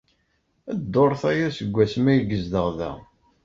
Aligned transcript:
Dduṛt 0.81 1.21
aya 1.31 1.47
seg 1.57 1.69
wasmi 1.75 2.09
ay 2.13 2.21
yezdeɣ 2.29 2.67
da. 2.77 2.91